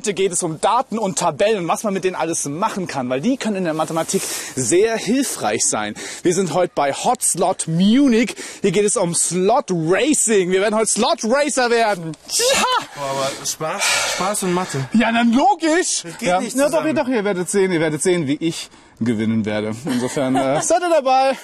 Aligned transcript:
heute 0.00 0.14
geht 0.14 0.32
es 0.32 0.42
um 0.42 0.62
Daten 0.62 0.98
und 0.98 1.18
Tabellen 1.18 1.58
und 1.58 1.68
was 1.68 1.84
man 1.84 1.92
mit 1.92 2.04
denen 2.04 2.16
alles 2.16 2.46
machen 2.46 2.86
kann, 2.86 3.10
weil 3.10 3.20
die 3.20 3.36
können 3.36 3.56
in 3.56 3.64
der 3.64 3.74
Mathematik 3.74 4.22
sehr 4.56 4.96
hilfreich 4.96 5.66
sein. 5.66 5.94
Wir 6.22 6.32
sind 6.32 6.54
heute 6.54 6.72
bei 6.74 6.94
Hot 6.94 7.22
Slot 7.22 7.68
Munich. 7.68 8.34
Hier 8.62 8.72
geht 8.72 8.86
es 8.86 8.96
um 8.96 9.14
Slot 9.14 9.66
Racing. 9.68 10.52
Wir 10.52 10.62
werden 10.62 10.74
heute 10.74 10.90
Slot 10.90 11.18
Racer 11.24 11.68
werden. 11.68 12.16
Ja! 12.30 12.64
Aber 12.96 13.30
Spaß, 13.44 13.82
Spaß 14.14 14.42
und 14.44 14.54
Mathe. 14.54 14.88
Ja, 14.94 15.12
dann 15.12 15.34
logisch. 15.34 16.04
geht 16.18 16.22
ja. 16.22 16.40
nicht 16.40 16.56
Na 16.56 16.70
doch, 16.70 16.86
ihr, 16.86 16.94
doch, 16.94 17.06
ihr 17.06 17.22
werdet 17.22 17.50
sehen, 17.50 17.70
ihr 17.70 17.80
werdet 17.80 18.02
sehen, 18.02 18.26
wie 18.26 18.38
ich 18.40 18.70
gewinnen 19.00 19.44
werde. 19.44 19.76
Insofern 19.84 20.34
äh, 20.34 20.62
seid 20.62 20.80
ihr 20.80 20.88
dabei. 20.88 21.36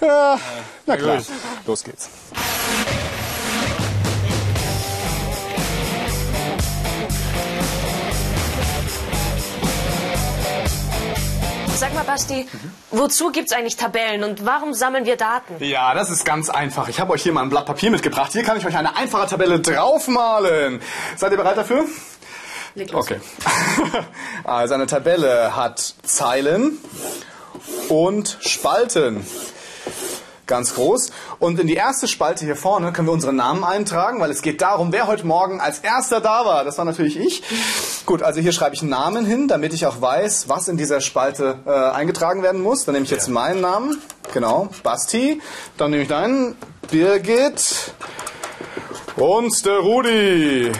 Ja, 0.00 0.40
na 0.86 0.96
klar, 0.96 1.22
los 1.64 1.84
geht's. 1.84 2.10
Sag 11.76 11.92
mal, 11.92 12.04
Basti, 12.04 12.48
wozu 12.90 13.30
gibt's 13.30 13.52
eigentlich 13.52 13.76
Tabellen 13.76 14.24
und 14.24 14.46
warum 14.46 14.72
sammeln 14.72 15.04
wir 15.04 15.16
Daten? 15.18 15.62
Ja, 15.62 15.92
das 15.92 16.08
ist 16.08 16.24
ganz 16.24 16.48
einfach. 16.48 16.88
Ich 16.88 17.00
habe 17.00 17.12
euch 17.12 17.22
hier 17.22 17.32
mal 17.34 17.42
ein 17.42 17.50
Blatt 17.50 17.66
Papier 17.66 17.90
mitgebracht. 17.90 18.32
Hier 18.32 18.42
kann 18.44 18.56
ich 18.56 18.66
euch 18.66 18.74
eine 18.74 18.96
einfache 18.96 19.26
Tabelle 19.26 19.60
draufmalen. 19.60 20.80
Seid 21.16 21.32
ihr 21.32 21.36
bereit 21.36 21.58
dafür? 21.58 21.84
Leg 22.76 22.90
los. 22.92 23.04
Okay. 23.04 23.20
Also 24.44 24.72
eine 24.72 24.86
Tabelle 24.86 25.54
hat 25.54 25.94
Zeilen 26.02 26.78
und 27.90 28.38
Spalten. 28.40 29.26
Ganz 30.46 30.74
groß. 30.74 31.10
Und 31.40 31.58
in 31.58 31.66
die 31.66 31.74
erste 31.74 32.06
Spalte 32.06 32.44
hier 32.44 32.54
vorne 32.54 32.92
können 32.92 33.08
wir 33.08 33.12
unsere 33.12 33.32
Namen 33.32 33.64
eintragen, 33.64 34.20
weil 34.20 34.30
es 34.30 34.42
geht 34.42 34.62
darum, 34.62 34.92
wer 34.92 35.08
heute 35.08 35.26
Morgen 35.26 35.60
als 35.60 35.80
erster 35.80 36.20
da 36.20 36.44
war. 36.44 36.64
Das 36.64 36.78
war 36.78 36.84
natürlich 36.84 37.18
ich. 37.18 37.42
Gut, 38.06 38.22
also 38.22 38.40
hier 38.40 38.52
schreibe 38.52 38.76
ich 38.76 38.82
einen 38.82 38.90
Namen 38.90 39.26
hin, 39.26 39.48
damit 39.48 39.74
ich 39.74 39.86
auch 39.86 40.00
weiß, 40.00 40.48
was 40.48 40.68
in 40.68 40.76
dieser 40.76 41.00
Spalte 41.00 41.58
äh, 41.66 41.70
eingetragen 41.70 42.44
werden 42.44 42.62
muss. 42.62 42.84
Dann 42.84 42.92
nehme 42.92 43.04
ich 43.04 43.10
jetzt 43.10 43.28
meinen 43.28 43.60
Namen. 43.60 44.00
Genau, 44.32 44.68
Basti. 44.84 45.42
Dann 45.78 45.90
nehme 45.90 46.04
ich 46.04 46.08
deinen, 46.08 46.56
Birgit. 46.92 47.92
Und 49.16 49.66
der 49.66 49.78
Rudi. 49.78 50.70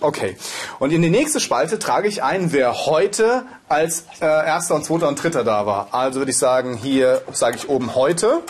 Okay. 0.00 0.36
Und 0.80 0.92
in 0.92 1.00
die 1.00 1.10
nächste 1.10 1.38
Spalte 1.38 1.78
trage 1.78 2.08
ich 2.08 2.24
ein, 2.24 2.52
wer 2.52 2.86
heute 2.86 3.44
als 3.68 4.04
äh, 4.20 4.26
erster 4.26 4.74
und 4.74 4.84
zweiter 4.84 5.06
und 5.06 5.22
dritter 5.22 5.44
da 5.44 5.64
war. 5.64 5.88
Also 5.92 6.18
würde 6.18 6.32
ich 6.32 6.38
sagen, 6.38 6.76
hier 6.76 7.22
sage 7.32 7.56
ich 7.56 7.68
oben 7.68 7.94
heute 7.94 8.42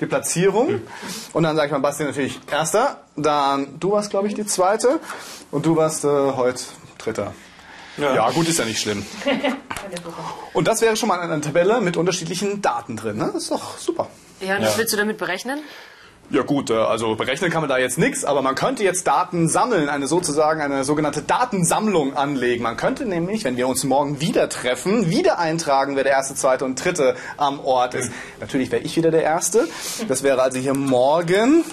die 0.00 0.06
Platzierung. 0.06 0.80
Und 1.32 1.42
dann 1.42 1.56
sage 1.56 1.66
ich 1.66 1.72
mal 1.72 1.78
Basti 1.78 2.04
natürlich 2.04 2.40
erster. 2.50 2.98
Dann 3.16 3.78
du 3.78 3.92
warst, 3.92 4.10
glaube 4.10 4.28
ich, 4.28 4.34
die 4.34 4.46
zweite. 4.46 5.00
Und 5.50 5.66
du 5.66 5.76
warst 5.76 6.04
äh, 6.04 6.08
heute 6.08 6.62
dritter. 6.98 7.32
Ja. 7.96 8.30
gut, 8.30 8.48
ist 8.48 8.58
ja 8.58 8.64
nicht 8.64 8.80
schlimm. 8.80 9.04
Und 10.52 10.68
das 10.68 10.80
wäre 10.80 10.96
schon 10.96 11.08
mal 11.08 11.18
eine 11.20 11.40
Tabelle 11.40 11.80
mit 11.80 11.96
unterschiedlichen 11.96 12.62
Daten 12.62 12.96
drin. 12.96 13.16
Ne? 13.16 13.30
Das 13.32 13.42
ist 13.44 13.50
doch 13.50 13.78
super. 13.78 14.08
Ja, 14.40 14.56
und 14.56 14.62
was 14.62 14.78
willst 14.78 14.92
du 14.92 14.96
damit 14.96 15.18
berechnen? 15.18 15.60
Ja 16.30 16.42
gut, 16.42 16.68
äh, 16.68 16.74
also 16.74 17.14
berechnen 17.14 17.50
kann 17.50 17.62
man 17.62 17.70
da 17.70 17.78
jetzt 17.78 17.96
nichts, 17.96 18.22
aber 18.24 18.42
man 18.42 18.54
könnte 18.54 18.84
jetzt 18.84 19.06
Daten 19.06 19.48
sammeln, 19.48 19.88
eine 19.88 20.06
sozusagen 20.06 20.60
eine 20.60 20.84
sogenannte 20.84 21.22
Datensammlung 21.22 22.16
anlegen. 22.16 22.62
Man 22.62 22.76
könnte 22.76 23.06
nämlich, 23.06 23.44
wenn 23.44 23.56
wir 23.56 23.66
uns 23.66 23.82
morgen 23.84 24.20
wieder 24.20 24.50
treffen, 24.50 25.08
wieder 25.08 25.38
eintragen, 25.38 25.96
wer 25.96 26.04
der 26.04 26.12
erste, 26.12 26.34
zweite 26.34 26.66
und 26.66 26.84
dritte 26.84 27.16
am 27.38 27.60
Ort 27.60 27.94
ist. 27.94 28.12
Natürlich 28.40 28.70
wäre 28.70 28.82
ich 28.82 28.94
wieder 28.96 29.10
der 29.10 29.22
Erste. 29.22 29.68
Das 30.06 30.22
wäre 30.22 30.42
also 30.42 30.58
hier 30.58 30.74
morgen. 30.74 31.64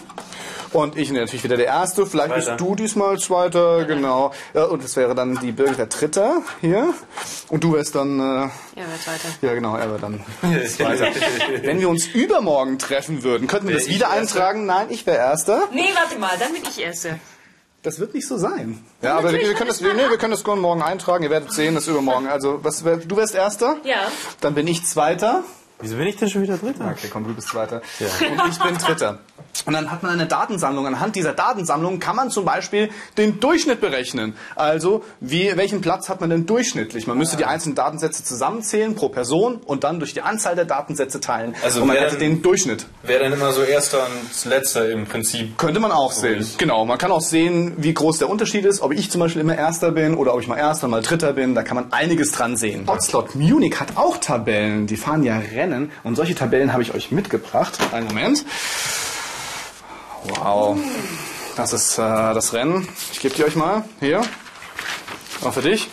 Und 0.75 0.97
ich 0.97 1.09
natürlich 1.11 1.43
wieder 1.43 1.57
der 1.57 1.67
Erste. 1.67 2.05
Vielleicht 2.05 2.33
Zweiter. 2.33 2.51
bist 2.51 2.59
du 2.59 2.75
diesmal 2.75 3.17
Zweiter, 3.19 3.85
genau. 3.85 4.31
Ja, 4.53 4.65
Und 4.65 4.83
das 4.83 4.95
wäre 4.97 5.15
dann 5.15 5.39
die 5.41 5.51
Birgit 5.53 5.77
der 5.77 5.85
Dritte 5.87 6.41
hier. 6.61 6.93
Und 7.49 7.63
du 7.63 7.73
wärst 7.73 7.95
dann... 7.95 8.19
Äh, 8.19 8.23
Ja, 8.23 8.49
wer 8.75 8.99
zweiter. 9.03 9.27
ja, 9.41 9.53
genau, 9.53 9.75
er 9.77 9.89
wird 9.89 10.03
dann 10.03 10.19
Zweiter. 10.67 11.07
Wenn 11.61 11.79
wir 11.79 11.87
uns 11.87 12.07
übermorgen 12.07 12.77
treffen 12.77 13.23
würden, 13.23 13.47
könnten 13.47 13.67
wir 13.69 13.75
das 13.75 13.87
wieder 13.87 14.07
Erster? 14.07 14.19
eintragen. 14.19 14.65
Nein, 14.65 14.87
ich 14.89 15.05
wäre 15.05 15.17
Erster. 15.17 15.63
Nee, 15.71 15.89
warte 15.95 16.19
mal, 16.19 16.31
dann 16.39 16.51
bin 16.51 16.63
ich 16.63 16.81
Erste. 16.81 17.19
Das 17.81 17.99
wird 17.99 18.13
nicht 18.13 18.27
so 18.27 18.35
sein. 18.37 18.83
Ja, 19.01 19.15
aber 19.17 19.31
wir, 19.31 19.39
wir 19.39 19.53
können 19.53 19.67
das, 19.69 19.81
alles 19.81 19.93
nee, 19.95 20.09
wir 20.09 20.17
können 20.17 20.31
das 20.31 20.43
morgen 20.43 20.81
eintragen. 20.81 21.23
Ihr 21.23 21.29
werdet 21.29 21.53
sehen, 21.53 21.75
das 21.75 21.87
übermorgen. 21.87 22.27
Also, 22.27 22.59
was, 22.63 22.83
wär- 22.83 22.97
du 22.97 23.15
wärst 23.15 23.35
Erster? 23.35 23.77
Ja. 23.83 24.07
Dann 24.41 24.55
bin 24.55 24.67
ich 24.67 24.83
Zweiter. 24.85 25.43
Wieso 25.81 25.97
bin 25.97 26.07
ich 26.07 26.15
denn 26.15 26.29
schon 26.29 26.41
wieder 26.41 26.57
Dritter? 26.57 26.89
Okay, 26.91 27.07
komm, 27.11 27.27
du 27.27 27.33
bist 27.33 27.49
Zweiter. 27.49 27.81
Und 27.99 28.49
ich 28.49 28.57
bin 28.59 28.77
Dritter. 28.77 29.19
Und 29.65 29.73
dann 29.73 29.89
hat 29.91 30.03
man 30.03 30.13
eine 30.13 30.25
Datensammlung. 30.25 30.85
Anhand 30.87 31.15
dieser 31.15 31.33
Datensammlung 31.33 31.99
kann 31.99 32.15
man 32.15 32.29
zum 32.29 32.45
Beispiel 32.45 32.89
den 33.17 33.39
Durchschnitt 33.39 33.81
berechnen. 33.81 34.35
Also, 34.55 35.03
wie, 35.19 35.55
welchen 35.55 35.81
Platz 35.81 36.07
hat 36.09 36.21
man 36.21 36.29
denn 36.29 36.45
durchschnittlich? 36.45 37.07
Man 37.07 37.17
müsste 37.17 37.35
die 37.37 37.45
einzelnen 37.45 37.75
Datensätze 37.75 38.23
zusammenzählen 38.23 38.95
pro 38.95 39.09
Person 39.09 39.57
und 39.65 39.83
dann 39.83 39.99
durch 39.99 40.13
die 40.13 40.21
Anzahl 40.21 40.55
der 40.55 40.65
Datensätze 40.65 41.19
teilen. 41.19 41.55
Also 41.63 41.81
und 41.81 41.87
man 41.87 41.95
wer 41.97 42.03
hätte 42.05 42.17
den 42.17 42.41
Durchschnitt. 42.41 42.85
Wäre 43.03 43.23
dann 43.23 43.33
immer 43.33 43.51
so 43.53 43.61
erster 43.61 43.99
und 44.05 44.45
letzter 44.49 44.89
im 44.89 45.05
Prinzip. 45.05 45.57
Könnte 45.57 45.79
man 45.79 45.91
auch 45.91 46.11
sehen. 46.11 46.39
ist- 46.39 46.57
Genau. 46.57 46.85
Man 46.85 46.97
kann 46.97 47.11
auch 47.11 47.21
sehen, 47.21 47.73
wie 47.77 47.93
groß 47.93 48.19
der 48.19 48.29
Unterschied 48.29 48.65
ist, 48.65 48.81
ob 48.81 48.93
ich 48.93 49.09
zum 49.11 49.19
Beispiel 49.19 49.41
immer 49.41 49.57
Erster 49.57 49.91
bin 49.91 50.15
oder 50.15 50.33
ob 50.35 50.41
ich 50.41 50.47
mal 50.47 50.57
Erster, 50.57 50.87
mal 50.87 51.01
Dritter 51.01 51.33
bin. 51.33 51.53
Da 51.55 51.63
kann 51.63 51.75
man 51.75 51.91
einiges 51.91 52.31
dran 52.31 52.55
sehen. 52.57 52.85
Hotslot 52.87 53.35
Munich 53.35 53.79
hat 53.79 53.95
auch 53.97 54.17
Tabellen. 54.17 54.87
Die 54.87 54.97
fahren 54.97 55.23
ja 55.23 55.37
Rennen. 55.37 55.64
Und 56.03 56.15
solche 56.15 56.35
Tabellen 56.35 56.73
habe 56.73 56.83
ich 56.83 56.93
euch 56.93 57.11
mitgebracht. 57.11 57.77
Einen 57.91 58.07
Moment. 58.07 58.45
Wow. 60.23 60.77
Das 61.55 61.73
ist 61.73 61.97
äh, 61.97 62.01
das 62.01 62.53
Rennen. 62.53 62.87
Ich 63.11 63.19
gebe 63.19 63.33
die 63.35 63.43
euch 63.43 63.55
mal. 63.55 63.83
Hier. 63.99 64.21
Auch 65.43 65.53
für 65.53 65.61
dich. 65.61 65.89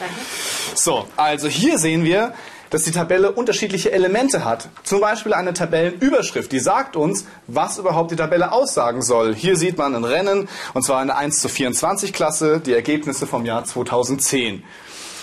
So, 0.75 1.07
also 1.17 1.49
hier 1.49 1.79
sehen 1.79 2.05
wir, 2.05 2.35
dass 2.73 2.85
die 2.85 2.91
Tabelle 2.91 3.33
unterschiedliche 3.33 3.93
Elemente 3.93 4.47
hat. 4.47 4.71
Zum 4.83 5.01
Beispiel 5.01 5.35
eine 5.35 5.53
Tabellenüberschrift, 5.53 6.51
die 6.51 6.59
sagt 6.59 6.97
uns, 6.97 7.27
was 7.47 7.77
überhaupt 7.77 8.11
die 8.11 8.17
Tabelle 8.17 8.51
aussagen 8.51 9.03
soll. 9.03 9.35
Hier 9.35 9.57
sieht 9.57 9.77
man 9.77 9.95
ein 9.95 10.05
Rennen, 10.05 10.49
und 10.73 10.83
zwar 10.83 11.01
eine 11.01 11.15
1 11.15 11.41
zu 11.41 11.51
24 11.51 12.15
Klasse, 12.15 12.61
die 12.61 12.73
Ergebnisse 12.73 13.27
vom 13.27 13.45
Jahr 13.45 13.65
2010. 13.65 14.65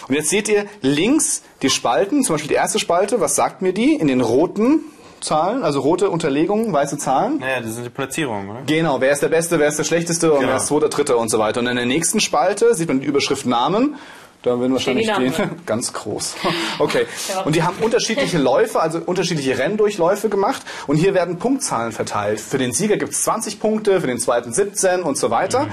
Und 0.09 0.15
jetzt 0.15 0.29
seht 0.29 0.49
ihr 0.49 0.65
links 0.81 1.43
die 1.61 1.69
Spalten, 1.69 2.23
zum 2.23 2.33
Beispiel 2.35 2.49
die 2.49 2.55
erste 2.55 2.79
Spalte, 2.79 3.21
was 3.21 3.35
sagt 3.35 3.61
mir 3.61 3.73
die? 3.73 3.93
In 3.95 4.07
den 4.07 4.21
roten 4.21 4.81
Zahlen, 5.21 5.63
also 5.63 5.81
rote 5.81 6.09
Unterlegungen, 6.09 6.71
weiße 6.73 6.97
Zahlen. 6.97 7.39
Naja, 7.39 7.61
das 7.61 7.75
sind 7.75 7.83
die 7.83 7.89
Platzierungen, 7.89 8.49
oder? 8.49 8.59
Genau, 8.65 9.01
wer 9.01 9.11
ist 9.11 9.21
der 9.21 9.27
Beste, 9.27 9.59
wer 9.59 9.67
ist 9.67 9.77
der 9.77 9.83
Schlechteste 9.83 10.31
und 10.31 10.39
Genau. 10.39 10.51
wer 10.51 10.57
ist 10.57 10.67
Zweiter, 10.67 10.89
Dritter 10.89 11.17
und 11.17 11.29
so 11.29 11.39
weiter. 11.39 11.59
Und 11.59 11.67
in 11.67 11.75
der 11.75 11.85
nächsten 11.85 12.19
Spalte 12.19 12.73
sieht 12.73 12.87
man 12.87 13.01
die 13.01 13.05
Überschrift 13.05 13.45
Namen. 13.45 13.95
Da 14.41 14.57
werden 14.57 14.71
wahrscheinlich 14.71 15.05
die 15.05 15.11
Namen 15.11 15.33
stehen. 15.33 15.49
Ganz 15.65 15.93
groß. 15.93 16.35
Okay. 16.79 17.07
Und 17.43 17.57
die 17.57 17.63
haben 17.63 17.75
unterschiedliche 17.81 18.37
Läufe, 18.37 18.79
also 18.79 18.99
unterschiedliche 18.99 19.57
Renndurchläufe 19.57 20.29
gemacht. 20.29 20.61
Und 20.87 20.95
hier 20.95 21.13
werden 21.13 21.37
Punktzahlen 21.37 21.91
verteilt. 21.91 22.39
Für 22.39 22.57
den 22.57 22.71
Sieger 22.71 22.95
gibt 22.95 23.11
es 23.11 23.23
20 23.23 23.59
Punkte, 23.59 23.99
für 23.99 24.07
den 24.07 24.17
zweiten 24.17 24.53
17 24.53 25.03
und 25.03 25.17
so 25.17 25.29
weiter. 25.29 25.67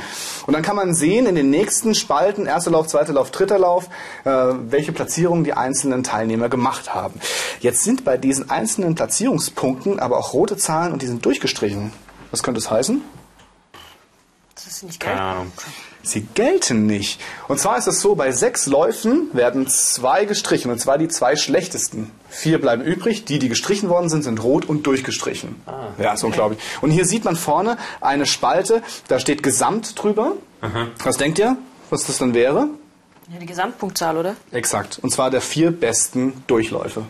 Und 0.47 0.55
dann 0.55 0.63
kann 0.63 0.75
man 0.75 0.95
sehen 0.95 1.27
in 1.27 1.37
den 1.37 1.49
nächsten 1.49 1.95
Spalten, 1.95 2.47
erster 2.47 2.73
Lauf, 2.73 2.89
zweiter 2.89 3.13
Lauf, 3.13 3.31
dritter 3.31 3.59
Lauf, 3.59 3.89
äh, 4.25 4.31
welche 4.69 4.91
Platzierungen 4.91 5.45
die 5.45 5.53
einzelnen 5.53 6.03
Teilnehmer 6.03 6.49
gemacht 6.49 6.93
haben. 6.93 7.21
Jetzt 7.61 7.85
sind 7.85 8.05
bei 8.05 8.17
diesen 8.17 8.51
einzelnen 8.51 8.97
Platzierungspunkten 8.97 10.01
aber 10.01 10.19
auch 10.19 10.33
rote 10.33 10.57
Zahlen 10.57 10.93
und 10.93 11.03
die 11.03 11.07
sind 11.07 11.25
durchgestrichen. 11.25 11.93
Was 12.33 12.43
könnte 12.43 12.61
das 12.61 12.71
heißen? 12.71 13.01
Das 14.57 14.67
ist 14.67 14.83
nicht 14.83 14.99
geil. 14.99 15.15
Keine 15.15 15.27
Ahnung. 15.27 15.53
Sie 16.09 16.27
gelten 16.35 16.87
nicht. 16.87 17.21
Und 17.49 17.59
zwar 17.59 17.77
ist 17.79 17.87
es 17.87 18.01
so, 18.01 18.15
bei 18.15 18.33
sechs 18.33 18.67
Läufen 18.67 19.29
werden 19.33 19.67
zwei 19.69 20.25
gestrichen, 20.25 20.71
und 20.71 20.79
zwar 20.79 20.99
die 20.99 21.09
zwei 21.09 21.37
schlechtesten. 21.37 22.11
Vier 22.29 22.61
bleiben 22.61 22.83
übrig, 22.83 23.25
die, 23.25 23.39
die 23.39 23.49
gestrichen 23.49 23.89
worden 23.89 24.09
sind, 24.09 24.23
sind 24.23 24.43
rot 24.43 24.69
und 24.69 24.87
durchgestrichen. 24.87 25.57
ja, 25.99 26.13
ist 26.15 26.25
unglaublich. 26.25 26.61
Und 26.81 26.91
hier 26.91 27.05
sieht 27.05 27.25
man 27.25 27.37
vorne 27.37 27.77
eine 28.01 28.27
Spalte, 28.27 28.83
da 29.09 29.19
steht 29.19 29.43
Gesamt 29.43 30.01
drüber. 30.01 30.33
Was 31.05 31.17
denkt 31.17 31.39
ihr, 31.39 31.57
was 31.91 32.07
das 32.07 32.19
dann 32.19 32.35
wäre? 32.35 32.69
Ja, 33.33 33.39
die 33.41 33.47
Gesamtpunktzahl, 33.47 34.17
oder? 34.17 34.37
Exakt. 34.53 35.01
Und 35.03 35.11
zwar 35.11 35.31
der 35.31 35.41
vier 35.41 35.73
besten 35.73 36.45
Durchläufe. 36.47 37.03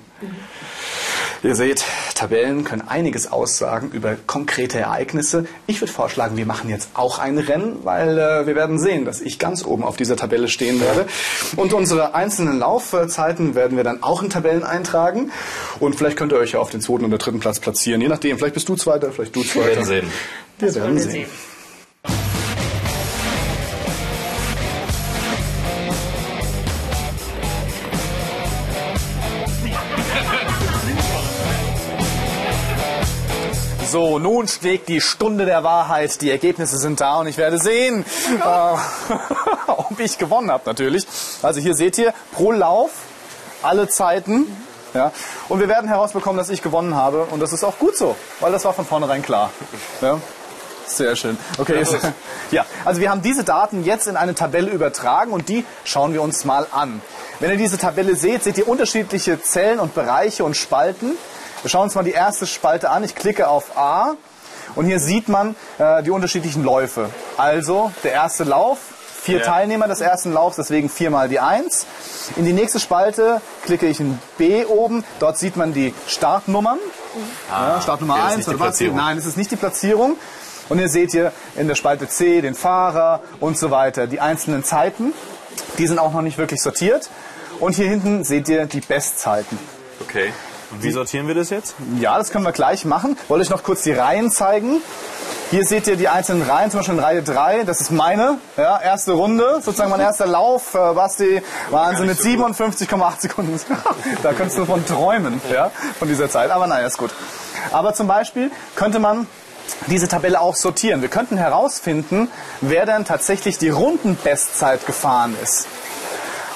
Ihr 1.42 1.54
seht, 1.54 1.84
Tabellen 2.14 2.64
können 2.64 2.82
einiges 2.86 3.30
aussagen 3.30 3.90
über 3.92 4.16
konkrete 4.26 4.78
Ereignisse. 4.78 5.46
Ich 5.66 5.80
würde 5.80 5.92
vorschlagen, 5.92 6.36
wir 6.36 6.46
machen 6.46 6.70
jetzt 6.70 6.90
auch 6.94 7.18
ein 7.18 7.38
Rennen, 7.38 7.84
weil 7.84 8.18
äh, 8.18 8.46
wir 8.46 8.54
werden 8.54 8.78
sehen, 8.78 9.04
dass 9.04 9.20
ich 9.20 9.38
ganz 9.38 9.64
oben 9.64 9.84
auf 9.84 9.96
dieser 9.96 10.16
Tabelle 10.16 10.48
stehen 10.48 10.80
werde. 10.80 11.06
Und 11.56 11.72
unsere 11.72 12.14
einzelnen 12.14 12.58
Laufzeiten 12.58 13.54
werden 13.54 13.76
wir 13.76 13.84
dann 13.84 14.02
auch 14.02 14.22
in 14.22 14.30
Tabellen 14.30 14.64
eintragen. 14.64 15.30
Und 15.80 15.94
vielleicht 15.94 16.16
könnt 16.16 16.32
ihr 16.32 16.38
euch 16.38 16.52
ja 16.52 16.60
auf 16.60 16.70
den 16.70 16.80
zweiten 16.80 17.04
oder 17.04 17.18
dritten 17.18 17.40
Platz 17.40 17.60
platzieren. 17.60 18.00
Je 18.00 18.08
nachdem, 18.08 18.38
vielleicht 18.38 18.54
bist 18.54 18.68
du 18.68 18.76
Zweiter, 18.76 19.12
vielleicht 19.12 19.36
du 19.36 19.42
Zweiter. 19.42 19.66
Wir 19.66 19.76
werden 19.76 19.84
sehen. 19.84 20.12
Wir 20.58 20.74
werden 20.74 20.98
sehen. 20.98 21.26
So, 33.96 34.18
nun 34.18 34.46
schlägt 34.46 34.90
die 34.90 35.00
Stunde 35.00 35.46
der 35.46 35.64
Wahrheit. 35.64 36.20
Die 36.20 36.30
Ergebnisse 36.30 36.76
sind 36.76 37.00
da 37.00 37.16
und 37.20 37.28
ich 37.28 37.38
werde 37.38 37.58
sehen, 37.58 38.04
äh, 38.44 38.76
ob 39.68 39.98
ich 39.98 40.18
gewonnen 40.18 40.50
habe 40.50 40.64
natürlich. 40.66 41.06
Also 41.40 41.60
hier 41.60 41.72
seht 41.72 41.96
ihr 41.96 42.12
pro 42.32 42.52
Lauf 42.52 42.90
alle 43.62 43.88
Zeiten. 43.88 44.54
Ja, 44.92 45.12
und 45.48 45.60
wir 45.60 45.68
werden 45.68 45.88
herausbekommen, 45.88 46.36
dass 46.36 46.50
ich 46.50 46.60
gewonnen 46.60 46.94
habe. 46.94 47.22
Und 47.30 47.40
das 47.40 47.54
ist 47.54 47.64
auch 47.64 47.78
gut 47.78 47.96
so, 47.96 48.16
weil 48.40 48.52
das 48.52 48.66
war 48.66 48.74
von 48.74 48.84
vornherein 48.84 49.22
klar. 49.22 49.48
Ja. 50.02 50.20
Sehr 50.84 51.16
schön. 51.16 51.38
Okay, 51.56 51.82
ja, 52.50 52.66
also 52.84 53.00
wir 53.00 53.08
haben 53.08 53.22
diese 53.22 53.44
Daten 53.44 53.82
jetzt 53.82 54.08
in 54.08 54.18
eine 54.18 54.34
Tabelle 54.34 54.72
übertragen 54.72 55.32
und 55.32 55.48
die 55.48 55.64
schauen 55.84 56.12
wir 56.12 56.20
uns 56.20 56.44
mal 56.44 56.66
an. 56.70 57.00
Wenn 57.40 57.50
ihr 57.50 57.56
diese 57.56 57.78
Tabelle 57.78 58.14
seht, 58.14 58.44
seht 58.44 58.58
ihr 58.58 58.68
unterschiedliche 58.68 59.40
Zellen 59.40 59.80
und 59.80 59.94
Bereiche 59.94 60.44
und 60.44 60.54
Spalten. 60.54 61.16
Wir 61.62 61.70
schauen 61.70 61.84
uns 61.84 61.94
mal 61.94 62.04
die 62.04 62.12
erste 62.12 62.46
Spalte 62.46 62.90
an. 62.90 63.02
Ich 63.04 63.14
klicke 63.14 63.48
auf 63.48 63.76
A 63.76 64.14
und 64.74 64.86
hier 64.86 65.00
sieht 65.00 65.28
man 65.28 65.56
äh, 65.78 66.02
die 66.02 66.10
unterschiedlichen 66.10 66.62
Läufe. 66.64 67.10
Also 67.36 67.90
der 68.04 68.12
erste 68.12 68.44
Lauf, 68.44 68.78
vier 69.22 69.38
Ja. 69.38 69.44
Teilnehmer 69.44 69.88
des 69.88 70.00
ersten 70.00 70.32
Laufs, 70.32 70.56
deswegen 70.56 70.88
viermal 70.88 71.28
die 71.28 71.40
1. 71.40 71.86
In 72.36 72.44
die 72.44 72.52
nächste 72.52 72.78
Spalte 72.78 73.40
klicke 73.64 73.86
ich 73.86 74.00
in 74.00 74.18
B 74.38 74.64
oben. 74.64 75.04
Dort 75.18 75.38
sieht 75.38 75.56
man 75.56 75.72
die 75.72 75.94
Startnummern. 76.06 76.78
ja, 77.50 77.80
Startnummer 77.80 78.14
okay, 78.14 78.22
das 78.22 78.32
ist 78.32 78.36
1 78.36 78.36
nicht 78.38 78.46
die 78.46 78.50
oder 78.50 78.60
was? 78.60 78.66
Platzierung. 78.68 78.96
Nein, 78.96 79.18
es 79.18 79.26
ist 79.26 79.36
nicht 79.36 79.50
die 79.50 79.56
Platzierung. 79.56 80.16
Und 80.68 80.78
hier 80.78 80.88
seht 80.88 81.14
ihr 81.14 81.32
in 81.56 81.68
der 81.68 81.76
Spalte 81.76 82.08
C 82.08 82.40
den 82.40 82.54
Fahrer 82.54 83.20
und 83.40 83.56
so 83.56 83.70
weiter. 83.70 84.06
Die 84.08 84.20
einzelnen 84.20 84.64
Zeiten, 84.64 85.12
die 85.78 85.86
sind 85.86 85.98
auch 86.00 86.12
noch 86.12 86.22
nicht 86.22 86.38
wirklich 86.38 86.60
sortiert. 86.60 87.08
Und 87.60 87.74
hier 87.76 87.88
hinten 87.88 88.24
seht 88.24 88.48
ihr 88.48 88.66
die 88.66 88.80
Bestzeiten. 88.80 89.58
Okay. 90.00 90.32
Und 90.70 90.82
wie 90.82 90.90
sortieren 90.90 91.28
wir 91.28 91.34
das 91.34 91.50
jetzt? 91.50 91.74
Ja, 92.00 92.18
das 92.18 92.30
können 92.30 92.44
wir 92.44 92.52
gleich 92.52 92.84
machen. 92.84 93.16
Wollte 93.28 93.44
ich 93.44 93.50
noch 93.50 93.62
kurz 93.62 93.82
die 93.82 93.92
Reihen 93.92 94.30
zeigen. 94.30 94.82
Hier 95.50 95.64
seht 95.64 95.86
ihr 95.86 95.94
die 95.94 96.08
einzelnen 96.08 96.42
Reihen, 96.42 96.72
zum 96.72 96.80
Beispiel 96.80 96.96
in 96.96 97.04
Reihe 97.04 97.22
3, 97.22 97.62
das 97.62 97.80
ist 97.80 97.92
meine 97.92 98.38
ja, 98.56 98.80
erste 98.80 99.12
Runde, 99.12 99.60
sozusagen 99.62 99.90
mein 99.90 100.00
erster 100.00 100.26
Lauf. 100.26 100.74
Äh, 100.74 100.92
Basti, 100.92 101.40
Wahnsinn, 101.70 102.06
mit 102.06 102.18
57,8 102.18 103.20
Sekunden. 103.20 103.60
da 104.24 104.32
könntest 104.32 104.58
du 104.58 104.64
von 104.64 104.84
träumen, 104.84 105.40
ja, 105.52 105.70
von 106.00 106.08
dieser 106.08 106.28
Zeit. 106.28 106.50
Aber 106.50 106.66
naja, 106.66 106.88
ist 106.88 106.98
gut. 106.98 107.12
Aber 107.70 107.94
zum 107.94 108.08
Beispiel 108.08 108.50
könnte 108.74 108.98
man 108.98 109.28
diese 109.86 110.08
Tabelle 110.08 110.40
auch 110.40 110.56
sortieren. 110.56 111.00
Wir 111.00 111.08
könnten 111.08 111.36
herausfinden, 111.36 112.28
wer 112.60 112.84
denn 112.84 113.04
tatsächlich 113.04 113.56
die 113.56 113.68
Rundenbestzeit 113.68 114.84
gefahren 114.84 115.36
ist. 115.44 115.68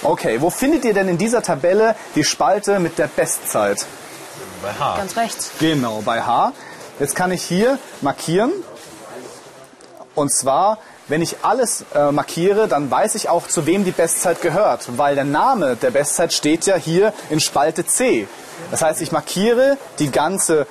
Okay, 0.02 0.40
wo 0.40 0.50
findet 0.50 0.84
ihr 0.84 0.94
denn 0.94 1.08
in 1.08 1.18
dieser 1.18 1.42
Tabelle 1.42 1.94
die 2.16 2.24
Spalte 2.24 2.80
mit 2.80 2.98
der 2.98 3.06
Bestzeit? 3.06 3.86
Bei 4.62 4.72
H. 4.72 4.96
Ganz 4.96 5.16
rechts. 5.16 5.50
Genau, 5.58 6.02
bei 6.04 6.22
H. 6.22 6.52
Jetzt 6.98 7.16
kann 7.16 7.32
ich 7.32 7.42
hier 7.42 7.78
markieren. 8.02 8.52
Und 10.14 10.30
zwar, 10.32 10.78
wenn 11.08 11.22
ich 11.22 11.36
alles 11.42 11.84
äh, 11.94 12.12
markiere, 12.12 12.68
dann 12.68 12.90
weiß 12.90 13.14
ich 13.14 13.28
auch, 13.28 13.46
zu 13.48 13.64
wem 13.64 13.84
die 13.84 13.90
Bestzeit 13.90 14.42
gehört. 14.42 14.98
Weil 14.98 15.14
der 15.14 15.24
Name 15.24 15.76
der 15.76 15.90
Bestzeit 15.90 16.32
steht 16.32 16.66
ja 16.66 16.76
hier 16.76 17.14
in 17.30 17.40
Spalte 17.40 17.86
C. 17.86 18.28
Das 18.70 18.82
heißt, 18.82 19.00
ich 19.00 19.12
markiere 19.12 19.78
die 19.98 20.10
ganze 20.10 20.62
äh, 20.62 20.66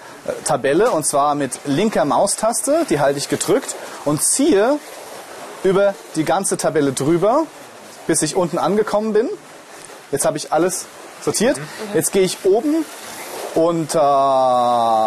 Tabelle 0.45 0.91
und 0.91 1.05
zwar 1.05 1.33
mit 1.33 1.59
linker 1.65 2.05
Maustaste, 2.05 2.85
die 2.89 2.99
halte 2.99 3.17
ich 3.17 3.29
gedrückt 3.29 3.75
und 4.05 4.21
ziehe 4.21 4.77
über 5.63 5.95
die 6.15 6.25
ganze 6.25 6.57
Tabelle 6.57 6.93
drüber, 6.93 7.45
bis 8.05 8.21
ich 8.21 8.35
unten 8.35 8.59
angekommen 8.59 9.13
bin. 9.13 9.29
Jetzt 10.11 10.25
habe 10.25 10.37
ich 10.37 10.53
alles 10.53 10.85
sortiert. 11.23 11.59
Jetzt 11.93 12.11
gehe 12.11 12.23
ich 12.23 12.37
oben 12.43 12.85
unter 13.55 14.97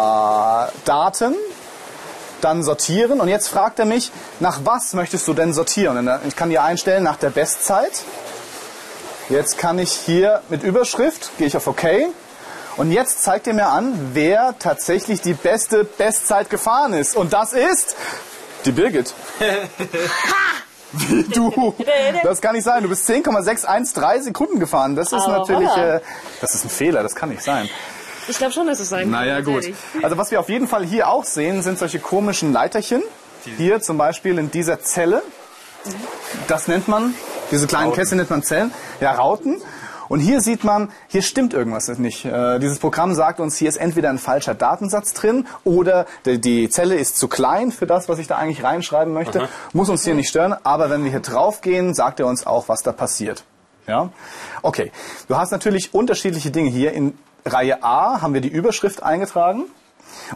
Daten, 0.85 1.35
dann 2.41 2.63
sortieren 2.63 3.21
und 3.21 3.27
jetzt 3.29 3.47
fragt 3.47 3.79
er 3.79 3.85
mich, 3.85 4.11
nach 4.39 4.59
was 4.63 4.93
möchtest 4.93 5.27
du 5.27 5.33
denn 5.33 5.53
sortieren? 5.53 6.09
Ich 6.27 6.35
kann 6.35 6.49
hier 6.49 6.63
einstellen 6.63 7.03
nach 7.03 7.15
der 7.17 7.29
Bestzeit. 7.29 8.03
Jetzt 9.29 9.57
kann 9.57 9.79
ich 9.79 9.91
hier 9.91 10.41
mit 10.49 10.63
Überschrift, 10.63 11.31
gehe 11.37 11.47
ich 11.47 11.55
auf 11.55 11.67
OK. 11.67 11.85
Und 12.75 12.91
jetzt 12.91 13.23
zeigt 13.23 13.47
er 13.47 13.53
mir 13.53 13.67
an, 13.67 14.11
wer 14.13 14.55
tatsächlich 14.59 15.21
die 15.21 15.33
beste 15.33 15.83
Bestzeit 15.85 16.49
gefahren 16.49 16.93
ist. 16.93 17.15
Und 17.15 17.31
das 17.31 17.53
ist 17.53 17.95
die 18.65 18.71
Birgit. 18.71 19.13
Wie 20.91 21.23
du? 21.33 21.75
Das 22.23 22.41
kann 22.41 22.55
nicht 22.55 22.63
sein. 22.63 22.83
Du 22.83 22.89
bist 22.89 23.05
10,613 23.05 24.23
Sekunden 24.23 24.59
gefahren. 24.59 24.95
Das 24.95 25.11
ist 25.11 25.27
natürlich, 25.27 25.75
äh, 25.77 26.01
das 26.41 26.55
ist 26.55 26.65
ein 26.65 26.69
Fehler. 26.69 27.03
Das 27.03 27.15
kann 27.15 27.29
nicht 27.29 27.43
sein. 27.43 27.69
Ich 28.27 28.37
glaube 28.37 28.53
schon, 28.53 28.67
dass 28.67 28.79
es 28.79 28.89
sein 28.89 29.03
kann. 29.03 29.11
Naja, 29.11 29.41
gut. 29.41 29.65
Also 30.01 30.17
was 30.17 30.31
wir 30.31 30.39
auf 30.39 30.49
jeden 30.49 30.67
Fall 30.67 30.85
hier 30.85 31.09
auch 31.09 31.25
sehen, 31.25 31.61
sind 31.61 31.79
solche 31.79 31.99
komischen 31.99 32.53
Leiterchen. 32.53 33.03
Hier 33.57 33.81
zum 33.81 33.97
Beispiel 33.97 34.37
in 34.37 34.51
dieser 34.51 34.81
Zelle. 34.81 35.21
Das 36.47 36.67
nennt 36.67 36.87
man, 36.87 37.13
diese 37.51 37.67
kleinen 37.67 37.91
Kästchen 37.91 38.17
nennt 38.17 38.29
man 38.29 38.43
Zellen. 38.43 38.71
Ja, 39.01 39.13
Rauten. 39.13 39.61
Und 40.09 40.19
hier 40.19 40.41
sieht 40.41 40.63
man, 40.63 40.91
hier 41.07 41.21
stimmt 41.21 41.53
irgendwas 41.53 41.87
nicht. 41.97 42.25
Äh, 42.25 42.59
dieses 42.59 42.79
Programm 42.79 43.15
sagt 43.15 43.39
uns, 43.39 43.57
hier 43.57 43.69
ist 43.69 43.77
entweder 43.77 44.09
ein 44.09 44.19
falscher 44.19 44.53
Datensatz 44.53 45.13
drin 45.13 45.47
oder 45.63 46.05
die, 46.25 46.39
die 46.39 46.69
Zelle 46.69 46.95
ist 46.95 47.17
zu 47.17 47.27
klein 47.27 47.71
für 47.71 47.87
das, 47.87 48.09
was 48.09 48.19
ich 48.19 48.27
da 48.27 48.37
eigentlich 48.37 48.63
reinschreiben 48.63 49.13
möchte. 49.13 49.49
Muss 49.71 49.89
uns 49.89 50.03
hier 50.03 50.13
nicht 50.13 50.29
stören. 50.29 50.55
Aber 50.63 50.89
wenn 50.89 51.03
wir 51.03 51.11
hier 51.11 51.19
draufgehen, 51.19 51.93
sagt 51.93 52.19
er 52.19 52.27
uns 52.27 52.45
auch, 52.45 52.69
was 52.69 52.83
da 52.83 52.91
passiert. 52.91 53.43
Ja? 53.87 54.09
Okay. 54.61 54.91
Du 55.27 55.37
hast 55.37 55.51
natürlich 55.51 55.93
unterschiedliche 55.93 56.51
Dinge 56.51 56.69
hier. 56.69 56.93
In 56.93 57.17
Reihe 57.45 57.83
A 57.83 58.21
haben 58.21 58.33
wir 58.33 58.41
die 58.41 58.49
Überschrift 58.49 59.03
eingetragen. 59.03 59.65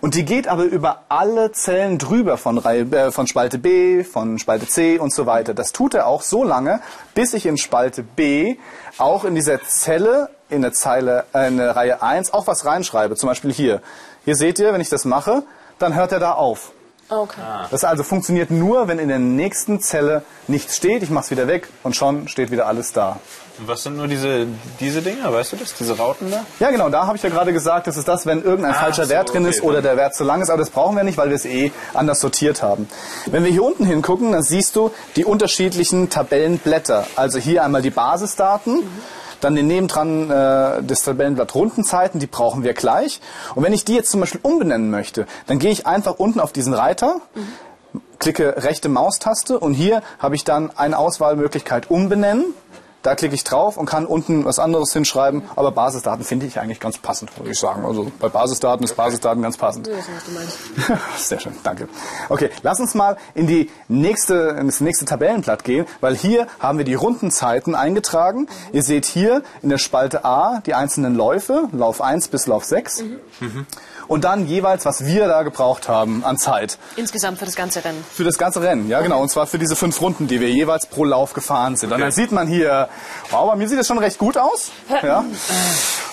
Und 0.02 0.16
die 0.16 0.26
geht 0.26 0.48
aber 0.48 0.64
über 0.64 1.04
alle 1.10 1.52
Zellen 1.52 1.98
drüber 1.98 2.38
von, 2.38 2.58
Reihe, 2.58 2.82
äh, 2.92 3.12
von 3.12 3.28
Spalte 3.28 3.58
B, 3.58 4.04
von 4.04 4.40
Spalte 4.40 4.68
C 4.68 4.98
und 4.98 5.14
so 5.14 5.26
weiter. 5.26 5.54
Das 5.54 5.72
tut 5.72 5.94
er 5.94 6.08
auch 6.08 6.22
so 6.22 6.44
lange, 6.44 6.82
bis 7.14 7.34
ich 7.34 7.46
in 7.46 7.58
Spalte 7.58 8.04
B 8.04 8.56
auch 8.98 9.24
in 9.24 9.36
dieser 9.36 9.62
Zelle 9.64 10.30
in 10.50 10.62
der 10.62 10.74
Zeile, 10.74 11.26
äh, 11.34 11.48
in 11.48 11.58
der 11.58 11.76
Reihe 11.76 12.02
1 12.02 12.34
auch 12.34 12.48
was 12.48 12.66
reinschreibe. 12.66 13.16
Zum 13.16 13.28
Beispiel 13.28 13.52
hier. 13.52 13.82
Hier 14.26 14.36
seht 14.36 14.60
ihr, 14.60 14.74
wenn 14.74 14.82
ich 14.82 14.90
das 14.90 15.06
mache, 15.06 15.44
dann 15.80 15.96
hört 15.96 16.12
er 16.12 16.20
da 16.20 16.34
auf. 16.34 16.72
Okay. 17.10 17.42
Das 17.72 17.84
also 17.84 18.04
funktioniert 18.04 18.52
nur, 18.52 18.88
wenn 18.88 19.00
in 19.00 19.08
der 19.08 19.20
nächsten 19.20 19.80
Zelle 19.80 20.24
nichts 20.48 20.76
steht. 20.76 21.04
Ich 21.04 21.10
mache 21.10 21.26
es 21.26 21.32
wieder 21.32 21.48
weg 21.48 21.70
und 21.84 21.96
schon 21.96 22.28
steht 22.28 22.52
wieder 22.52 22.68
alles 22.68 22.92
da. 22.92 23.20
Was 23.66 23.84
sind 23.84 23.98
nur 23.98 24.08
diese, 24.08 24.46
diese 24.80 25.02
Dinger, 25.02 25.34
weißt 25.34 25.54
du 25.54 25.56
das? 25.58 25.74
Diese 25.74 25.98
Rauten 25.98 26.30
da? 26.30 26.46
Ja, 26.60 26.70
genau, 26.70 26.90
da 26.90 27.08
habe 27.08 27.18
ich 27.18 27.24
ja 27.24 27.30
gerade 27.30 27.54
gesagt, 27.54 27.88
das 27.88 27.98
ist 27.98 28.08
das, 28.08 28.26
wenn 28.26 28.44
irgendein 28.44 28.76
Ah, 28.76 28.80
falscher 28.82 29.06
so, 29.06 29.10
Wert 29.10 29.34
drin 29.34 29.44
okay, 29.44 29.56
ist 29.56 29.64
oder 29.64 29.82
der 29.82 29.98
Wert 29.98 30.16
zu 30.16 30.24
lang 30.24 30.42
ist, 30.42 30.50
aber 30.50 30.60
das 30.60 30.70
brauchen 30.70 30.96
wir 30.96 31.04
nicht, 31.04 31.18
weil 31.18 31.30
wir 31.30 31.36
es 31.36 31.46
eh 31.46 31.72
anders 31.94 32.20
sortiert 32.20 32.62
haben. 32.62 32.88
Wenn 33.26 33.44
wir 33.44 33.52
hier 33.52 33.64
unten 33.64 33.86
hingucken, 33.86 34.32
dann 34.32 34.44
siehst 34.44 34.76
du 34.76 34.92
die 35.16 35.26
unterschiedlichen 35.26 36.10
Tabellenblätter. 36.10 37.08
Also 37.16 37.40
hier 37.40 37.64
einmal 37.64 37.82
die 37.82 37.90
Basisdaten, 37.90 38.84
dann 39.42 39.56
den 39.56 39.68
nebendran 39.68 40.30
äh, 40.30 40.84
das 40.84 41.02
Tabellenblatt 41.04 41.56
Rundenzeiten, 41.56 42.20
die 42.20 42.28
brauchen 42.28 42.64
wir 42.64 42.74
gleich. 42.74 43.22
Und 43.56 43.64
wenn 43.64 43.74
ich 43.74 43.86
die 43.86 43.96
jetzt 43.96 44.12
zum 44.12 44.20
Beispiel 44.20 44.40
umbenennen 44.44 44.92
möchte, 44.92 45.26
dann 45.48 45.58
gehe 45.58 45.72
ich 45.72 45.88
einfach 45.88 46.20
unten 46.20 46.40
auf 46.40 46.52
diesen 46.52 46.74
Reiter, 46.74 47.22
klicke 48.20 48.56
rechte 48.58 48.90
Maustaste 48.90 49.60
und 49.60 49.74
hier 49.74 50.02
habe 50.20 50.36
ich 50.36 50.44
dann 50.44 50.72
eine 50.76 50.98
Auswahlmöglichkeit 50.98 51.90
umbenennen. 51.90 52.46
Da 53.08 53.16
klicke 53.16 53.36
ich 53.36 53.46
drauf 53.46 53.78
und 53.78 53.86
kann 53.86 54.06
unten 54.06 54.44
was 54.44 54.60
anderes 54.60 54.92
hinschreiben, 54.92 55.44
aber 55.56 55.72
Basisdaten 55.72 56.26
finde 56.26 56.46
ich 56.46 56.60
eigentlich 56.60 56.82
ganz 56.82 56.98
passend, 56.98 57.38
würde 57.38 57.52
ich 57.52 57.58
sagen. 57.58 57.86
Also 57.86 58.12
bei 58.20 58.28
Basisdaten 58.28 58.84
ist 58.84 58.98
Basisdaten 58.98 59.42
ganz 59.42 59.56
passend. 59.56 59.88
Sehr 61.18 61.40
schön, 61.40 61.54
danke. 61.64 61.88
Okay, 62.28 62.50
lass 62.64 62.82
uns 62.82 62.96
mal 62.96 63.16
in 63.34 63.48
die 63.48 63.72
nächste, 63.88 64.58
in 64.60 64.66
das 64.66 64.82
nächste 64.82 65.06
Tabellenblatt 65.06 65.64
gehen, 65.64 65.86
weil 66.02 66.18
hier 66.18 66.48
haben 66.60 66.80
wir 66.80 66.84
die 66.84 66.96
Rundenzeiten 66.96 67.76
eingetragen. 67.76 68.48
Ihr 68.74 68.84
seht 68.84 69.06
hier 69.06 69.42
in 69.62 69.70
der 69.70 69.78
Spalte 69.78 70.26
A 70.26 70.60
die 70.66 70.74
einzelnen 70.74 71.16
Läufe, 71.16 71.70
Lauf 71.72 72.02
1 72.02 72.28
bis 72.28 72.46
Lauf 72.46 72.66
6. 72.66 73.06
Und 74.08 74.24
dann 74.24 74.48
jeweils, 74.48 74.86
was 74.86 75.06
wir 75.06 75.28
da 75.28 75.44
gebraucht 75.44 75.90
haben 75.90 76.24
an 76.24 76.38
Zeit. 76.38 76.78
Insgesamt 76.96 77.40
für 77.40 77.46
das 77.46 77.56
ganze 77.56 77.84
Rennen. 77.84 78.04
Für 78.14 78.24
das 78.24 78.38
ganze 78.38 78.62
Rennen, 78.62 78.90
ja 78.90 79.02
genau. 79.02 79.22
Und 79.22 79.30
zwar 79.30 79.48
für 79.48 79.60
diese 79.60 79.76
fünf 79.76 80.00
Runden, 80.02 80.28
die 80.28 80.40
wir 80.40 80.50
jeweils 80.50 80.86
pro 80.86 81.04
Lauf 81.04 81.34
gefahren 81.34 81.76
sind. 81.76 81.92
Und 81.92 82.00
dann 82.00 82.12
sieht 82.12 82.32
man 82.32 82.48
hier, 82.48 82.90
wow, 83.32 83.50
bei 83.52 83.56
mir 83.58 83.68
sieht 83.68 83.80
das 83.80 83.88
schon 83.88 83.98
recht 83.98 84.18
gut 84.18 84.38
aus. 84.38 84.72
Ja. 85.04 85.26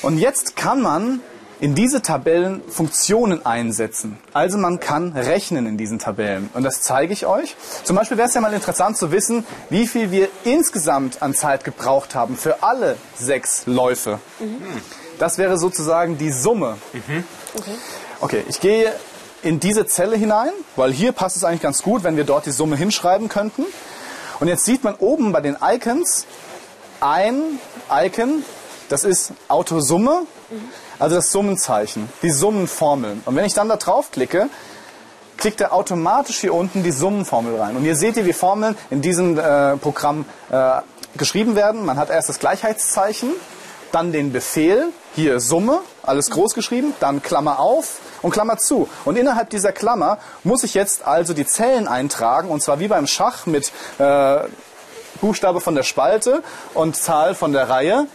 Und 0.02 0.18
jetzt 0.18 0.56
kann 0.56 0.82
man 0.82 1.20
in 1.60 1.74
diese 1.74 2.02
Tabellen 2.02 2.62
Funktionen 2.68 3.46
einsetzen. 3.46 4.18
Also 4.32 4.58
man 4.58 4.80
kann 4.80 5.12
rechnen 5.12 5.66
in 5.66 5.78
diesen 5.78 5.98
Tabellen. 5.98 6.50
Und 6.52 6.64
das 6.64 6.82
zeige 6.82 7.12
ich 7.12 7.26
euch. 7.26 7.56
Zum 7.84 7.96
Beispiel 7.96 8.18
wäre 8.18 8.28
es 8.28 8.34
ja 8.34 8.40
mal 8.40 8.52
interessant 8.52 8.96
zu 8.96 9.12
wissen, 9.12 9.46
wie 9.70 9.86
viel 9.86 10.10
wir 10.10 10.28
insgesamt 10.42 11.22
an 11.22 11.32
Zeit 11.32 11.64
gebraucht 11.64 12.14
haben 12.14 12.36
für 12.36 12.62
alle 12.62 12.96
sechs 13.16 13.62
Läufe. 13.66 14.18
Das 15.18 15.38
wäre 15.38 15.56
sozusagen 15.56 16.18
die 16.18 16.32
Summe. 16.32 16.76
Okay, 18.20 18.44
ich 18.48 18.60
gehe 18.60 18.92
in 19.42 19.60
diese 19.60 19.86
Zelle 19.86 20.16
hinein, 20.16 20.50
weil 20.76 20.92
hier 20.92 21.12
passt 21.12 21.36
es 21.36 21.44
eigentlich 21.44 21.60
ganz 21.60 21.82
gut, 21.82 22.02
wenn 22.02 22.16
wir 22.16 22.24
dort 22.24 22.46
die 22.46 22.50
Summe 22.50 22.76
hinschreiben 22.76 23.28
könnten. 23.28 23.64
Und 24.40 24.48
jetzt 24.48 24.64
sieht 24.64 24.82
man 24.84 24.94
oben 24.96 25.32
bei 25.32 25.40
den 25.40 25.56
Icons 25.62 26.26
ein 27.00 27.58
Icon, 27.90 28.42
das 28.88 29.04
ist 29.04 29.32
Autosumme, 29.48 30.22
also 30.98 31.16
das 31.16 31.30
Summenzeichen, 31.30 32.08
die 32.22 32.30
Summenformel. 32.30 33.18
Und 33.24 33.36
wenn 33.36 33.44
ich 33.44 33.54
dann 33.54 33.68
da 33.68 33.76
drauf 33.76 34.10
klicke, 34.10 34.48
klickt 35.36 35.60
er 35.60 35.72
automatisch 35.72 36.38
hier 36.38 36.54
unten 36.54 36.82
die 36.82 36.92
Summenformel 36.92 37.56
rein. 37.56 37.76
Und 37.76 37.82
hier 37.82 37.96
seht 37.96 38.16
ihr, 38.16 38.24
wie 38.24 38.32
Formeln 38.32 38.76
in 38.90 39.02
diesem 39.02 39.38
äh, 39.38 39.76
Programm 39.76 40.24
äh, 40.50 40.80
geschrieben 41.16 41.56
werden. 41.56 41.84
Man 41.84 41.98
hat 41.98 42.10
erst 42.10 42.28
das 42.28 42.38
Gleichheitszeichen, 42.38 43.30
dann 43.94 44.12
den 44.12 44.32
Befehl, 44.32 44.88
hier 45.14 45.40
Summe, 45.40 45.80
alles 46.02 46.30
groß 46.30 46.54
geschrieben, 46.54 46.94
dann 47.00 47.22
Klammer 47.22 47.60
auf 47.60 48.00
und 48.22 48.32
Klammer 48.32 48.58
zu. 48.58 48.88
Und 49.04 49.16
innerhalb 49.16 49.50
dieser 49.50 49.72
Klammer 49.72 50.18
muss 50.42 50.64
ich 50.64 50.74
jetzt 50.74 51.06
also 51.06 51.34
die 51.34 51.46
Zellen 51.46 51.86
eintragen, 51.86 52.48
und 52.48 52.62
zwar 52.62 52.80
wie 52.80 52.88
beim 52.88 53.06
Schach 53.06 53.46
mit 53.46 53.72
äh, 53.98 54.38
Buchstabe 55.20 55.60
von 55.60 55.74
der 55.74 55.84
Spalte 55.84 56.42
und 56.74 56.96
Zahl 56.96 57.34
von 57.34 57.52
der 57.52 57.70
Reihe, 57.70 58.06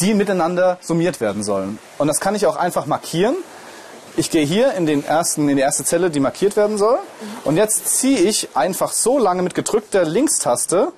die 0.00 0.14
miteinander 0.14 0.78
summiert 0.80 1.20
werden 1.20 1.42
sollen. 1.42 1.78
Und 1.98 2.08
das 2.08 2.20
kann 2.20 2.34
ich 2.34 2.46
auch 2.46 2.56
einfach 2.56 2.86
markieren. 2.86 3.36
Ich 4.18 4.30
gehe 4.30 4.44
hier 4.44 4.72
in, 4.72 4.86
den 4.86 5.04
ersten, 5.04 5.48
in 5.48 5.56
die 5.56 5.62
erste 5.62 5.84
Zelle, 5.84 6.10
die 6.10 6.20
markiert 6.20 6.56
werden 6.56 6.78
soll. 6.78 6.98
Und 7.44 7.56
jetzt 7.56 7.88
ziehe 7.98 8.18
ich 8.18 8.48
einfach 8.54 8.92
so 8.92 9.18
lange 9.18 9.42
mit 9.42 9.54
gedrückter 9.54 10.04
Linkstaste, 10.04 10.92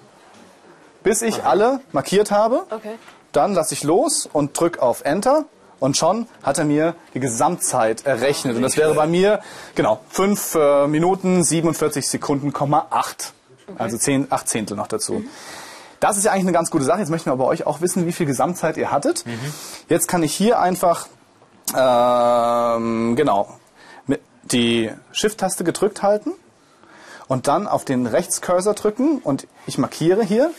bis 1.03 1.23
ich 1.23 1.45
alle 1.45 1.81
markiert 1.93 2.31
habe. 2.31 2.65
Okay. 2.71 2.97
Dann 3.33 3.55
lasse 3.55 3.75
ich 3.75 3.85
los 3.85 4.29
und 4.33 4.59
drücke 4.59 4.83
auf 4.83 5.03
Enter. 5.05 5.45
Und 5.81 5.97
schon 5.97 6.27
hat 6.43 6.59
er 6.59 6.65
mir 6.65 6.95
die 7.15 7.21
Gesamtzeit 7.21 8.05
errechnet. 8.05 8.57
Und 8.57 8.63
das 8.63 8.77
wäre 8.77 8.95
bei 8.95 9.07
mir, 9.07 9.41
genau, 9.77 10.01
5 10.11 10.55
äh, 10.57 10.87
Minuten 10.89 11.45
47 11.45 12.09
Sekunden, 12.09 12.53
8. 12.55 13.33
Also 13.77 13.97
10, 13.97 14.29
8 14.31 14.49
Zehntel 14.49 14.77
noch 14.77 14.89
dazu. 14.89 15.23
Das 16.01 16.17
ist 16.17 16.25
ja 16.25 16.33
eigentlich 16.33 16.45
eine 16.45 16.53
ganz 16.53 16.71
gute 16.71 16.85
Sache. 16.85 17.01
Jetzt 17.01 17.11
möchten 17.11 17.31
wir 17.31 17.37
bei 17.37 17.45
euch 17.45 17.67
auch 17.67 17.81
wissen, 17.81 18.07
wie 18.07 18.13
viel 18.13 18.27
Gesamtzeit 18.27 18.77
ihr 18.77 18.91
hattet. 18.91 19.25
Jetzt 19.89 20.09
kann 20.09 20.23
ich 20.23 20.35
hier 20.35 20.61
einfach, 20.61 21.07
ähm, 21.77 23.15
genau, 23.17 23.59
mit 24.07 24.21
die 24.45 24.91
Shift-Taste 25.13 25.65
gedrückt 25.65 26.03
halten 26.03 26.33
und 27.27 27.47
dann 27.47 27.67
auf 27.67 27.85
den 27.85 28.07
Rechtscursor 28.07 28.75
drücken 28.75 29.19
und 29.19 29.47
ich 29.67 29.79
markiere 29.79 30.25
hier 30.25 30.51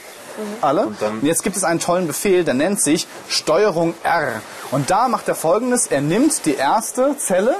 alle. 0.61 0.87
Und, 0.87 1.01
dann- 1.01 1.25
jetzt 1.25 1.43
gibt 1.43 1.55
es 1.57 1.63
einen 1.63 1.79
tollen 1.79 2.07
Befehl, 2.07 2.43
der 2.43 2.53
nennt 2.53 2.81
sich 2.81 3.07
Steuerung 3.27 3.93
R. 4.03 4.41
Und 4.71 4.89
da 4.89 5.07
macht 5.07 5.27
er 5.27 5.35
folgendes, 5.35 5.87
er 5.87 6.01
nimmt 6.01 6.45
die 6.45 6.55
erste 6.55 7.17
Zelle 7.17 7.55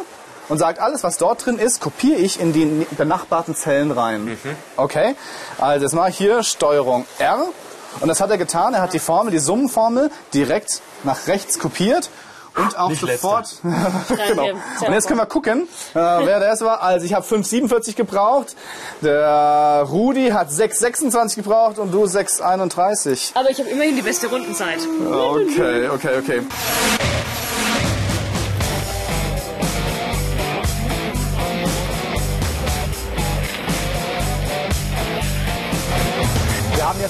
und 0.47 0.57
sagt, 0.57 0.79
alles 0.79 1.03
was 1.03 1.17
dort 1.17 1.45
drin 1.45 1.59
ist, 1.59 1.79
kopiere 1.81 2.19
ich 2.19 2.39
in 2.39 2.53
die 2.53 2.85
benachbarten 2.97 3.55
Zellen 3.55 3.91
rein. 3.91 4.37
Okay? 4.77 5.15
Also 5.59 5.85
jetzt 5.85 5.93
mache 5.93 6.09
ich 6.09 6.17
hier 6.17 6.43
Steuerung 6.43 7.05
R. 7.19 7.45
Und 8.01 8.07
das 8.07 8.21
hat 8.21 8.29
er 8.29 8.37
getan. 8.37 8.73
Er 8.75 8.81
hat 8.81 8.93
die 8.93 8.99
Formel, 8.99 9.31
die 9.31 9.39
Summenformel 9.39 10.11
direkt 10.33 10.81
nach 11.03 11.25
rechts 11.27 11.57
kopiert 11.59 12.09
und 12.59 12.77
auch 12.77 12.91
sofort. 12.93 13.55
genau. 13.63 14.43
Und 14.85 14.93
jetzt 14.93 15.07
können 15.07 15.19
wir 15.19 15.25
gucken, 15.25 15.67
äh, 15.93 15.95
wer 15.95 16.39
der 16.39 16.49
erste 16.49 16.65
war. 16.65 16.81
Also 16.81 17.05
ich 17.05 17.13
habe 17.13 17.25
5,47 17.25 17.95
gebraucht. 17.95 18.55
Der 19.01 19.85
Rudi 19.89 20.29
hat 20.29 20.49
6,26 20.49 21.35
gebraucht 21.35 21.79
und 21.79 21.91
du 21.91 22.03
6,31. 22.03 23.31
Aber 23.35 23.49
ich 23.49 23.59
habe 23.59 23.69
immerhin 23.69 23.95
die 23.95 24.01
beste 24.01 24.27
Rundenzeit. 24.27 24.79
Okay, 25.07 25.89
okay, 25.89 26.17
okay. 26.19 26.41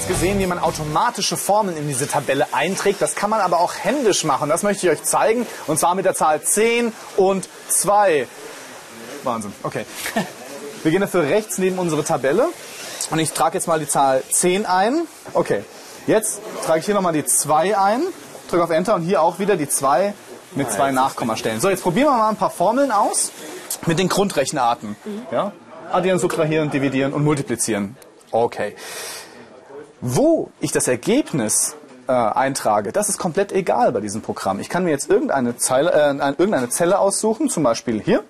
Gesehen, 0.10 0.40
wie 0.40 0.48
man 0.48 0.60
automatische 0.60 1.38
Formeln 1.38 1.78
in 1.78 1.88
diese 1.88 2.08
Tabelle 2.08 2.48
einträgt. 2.52 3.02
Das 3.02 3.16
kann 3.16 3.30
man 3.30 3.40
aber 3.40 3.60
auch 3.60 3.74
händisch 3.76 4.24
machen. 4.26 4.50
Das 4.50 4.64
möchte 4.64 4.88
ich 4.88 4.92
euch 4.92 5.04
zeigen. 5.04 5.46
Und 5.68 5.80
zwar 5.80 5.96
mit 5.96 6.04
der 6.04 6.16
Zahl 6.16 6.42
10 6.42 6.92
und 7.16 7.48
2. 7.70 8.28
Wahnsinn. 9.24 9.54
Okay. 9.64 9.86
Wir 10.84 10.92
gehen 10.92 11.02
dafür 11.02 11.24
rechts 11.24 11.60
neben 11.60 11.78
unsere 11.78 12.04
Tabelle. 12.04 12.50
Und 13.12 13.20
ich 13.20 13.32
trage 13.32 13.58
jetzt 13.58 13.68
mal 13.68 13.80
die 13.80 13.88
Zahl 13.88 14.24
10 14.30 14.66
ein. 14.66 15.08
Okay. 15.34 15.64
Jetzt 16.08 16.42
trage 16.66 16.80
ich 16.80 16.86
hier 16.86 16.96
nochmal 16.96 17.14
die 17.14 17.26
2 17.26 17.78
ein. 17.78 18.02
Drücke 18.50 18.64
auf 18.64 18.72
Enter 18.72 18.96
und 18.96 19.04
hier 19.04 19.22
auch 19.22 19.38
wieder 19.38 19.58
die 19.58 19.70
2 19.70 20.14
mit 20.56 20.72
zwei 20.72 20.92
Nachkommastellen. 20.92 21.62
So, 21.62 21.70
jetzt 21.70 21.84
probieren 21.84 22.08
wir 22.08 22.18
mal 22.18 22.30
ein 22.30 22.36
paar 22.36 22.50
Formeln 22.50 22.92
aus 22.92 23.32
mit 23.86 24.00
den 24.00 24.10
Grundrechenarten. 24.10 24.96
Ja? 25.32 25.52
Addieren, 25.92 26.18
subtrahieren, 26.18 26.72
dividieren 26.72 27.14
und 27.14 27.24
multiplizieren. 27.24 27.96
Okay. 28.32 28.76
Wo 30.02 30.50
ich 30.60 30.72
das 30.72 30.88
Ergebnis 30.88 31.76
äh, 32.08 32.12
eintrage, 32.14 32.92
das 32.92 33.10
ist 33.10 33.18
komplett 33.18 33.52
egal 33.52 33.92
bei 33.92 34.00
diesem 34.00 34.22
Programm. 34.22 34.60
Ich 34.60 34.70
kann 34.70 34.84
mir 34.84 34.92
jetzt 34.92 35.10
irgendeine, 35.10 35.58
Zeile, 35.58 35.92
äh, 35.92 36.04
ein- 36.10 36.20
irgendeine 36.38 36.70
Zelle 36.70 37.00
aussuchen, 37.00 37.50
zum 37.50 37.64
Beispiel 37.64 38.02
hier. 38.02 38.24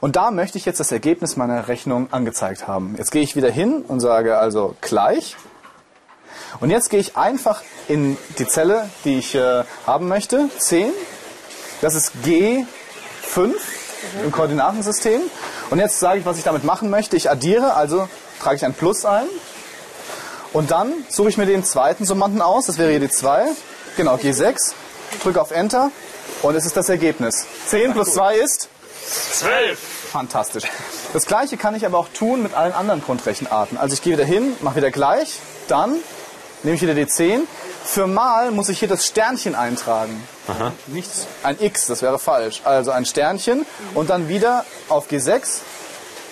Und 0.00 0.16
da 0.16 0.30
möchte 0.30 0.58
ich 0.58 0.64
jetzt 0.64 0.80
das 0.80 0.90
Ergebnis 0.92 1.36
meiner 1.36 1.68
Rechnung 1.68 2.08
angezeigt 2.12 2.66
haben. 2.66 2.94
Jetzt 2.98 3.10
gehe 3.12 3.22
ich 3.22 3.36
wieder 3.36 3.50
hin 3.50 3.84
und 3.86 4.00
sage 4.00 4.38
also 4.38 4.74
gleich. 4.80 5.36
Und 6.58 6.70
jetzt 6.70 6.90
gehe 6.90 6.98
ich 7.00 7.16
einfach 7.16 7.62
in 7.86 8.16
die 8.38 8.46
Zelle, 8.46 8.88
die 9.04 9.18
ich 9.18 9.34
äh, 9.36 9.62
haben 9.86 10.08
möchte, 10.08 10.48
10. 10.58 10.90
Das 11.80 11.94
ist 11.94 12.12
G5 12.24 12.66
im 14.24 14.32
Koordinatensystem. 14.32 15.20
Und 15.70 15.78
jetzt 15.78 16.00
sage 16.00 16.18
ich, 16.20 16.26
was 16.26 16.38
ich 16.38 16.44
damit 16.44 16.64
machen 16.64 16.90
möchte. 16.90 17.16
Ich 17.16 17.30
addiere, 17.30 17.74
also 17.74 18.08
trage 18.40 18.56
ich 18.56 18.64
ein 18.64 18.74
Plus 18.74 19.04
ein. 19.04 19.26
Und 20.52 20.70
dann 20.70 20.92
suche 21.08 21.28
ich 21.28 21.36
mir 21.36 21.46
den 21.46 21.64
zweiten 21.64 22.04
Summanden 22.04 22.42
aus. 22.42 22.66
Das 22.66 22.78
wäre 22.78 22.90
hier 22.90 23.00
die 23.00 23.10
2. 23.10 23.46
Genau, 23.96 24.16
G6. 24.16 24.72
Drücke 25.22 25.40
auf 25.40 25.50
Enter. 25.50 25.90
Und 26.42 26.54
es 26.54 26.66
ist 26.66 26.76
das 26.76 26.88
Ergebnis. 26.88 27.46
10 27.68 27.92
plus 27.92 28.14
2 28.14 28.36
ist? 28.36 28.68
12. 29.32 29.78
Fantastisch. 30.10 30.64
Das 31.12 31.26
gleiche 31.26 31.56
kann 31.56 31.74
ich 31.74 31.86
aber 31.86 31.98
auch 31.98 32.08
tun 32.08 32.42
mit 32.42 32.54
allen 32.54 32.72
anderen 32.72 33.02
Grundrechenarten. 33.02 33.78
Also 33.78 33.94
ich 33.94 34.02
gehe 34.02 34.12
wieder 34.14 34.24
hin, 34.24 34.56
mache 34.60 34.76
wieder 34.76 34.90
gleich, 34.90 35.38
dann 35.68 35.96
nehme 36.62 36.76
ich 36.76 36.82
wieder 36.82 36.94
die 36.94 37.06
10. 37.06 37.46
Für 37.84 38.06
mal 38.06 38.50
muss 38.50 38.68
ich 38.68 38.78
hier 38.78 38.88
das 38.88 39.06
Sternchen 39.06 39.54
eintragen. 39.54 40.22
Nichts, 40.86 41.26
ein 41.42 41.60
X, 41.60 41.86
das 41.86 42.02
wäre 42.02 42.18
falsch. 42.18 42.62
Also 42.64 42.90
ein 42.90 43.04
Sternchen 43.04 43.66
und 43.94 44.10
dann 44.10 44.28
wieder 44.28 44.64
auf 44.88 45.08
G6, 45.08 45.60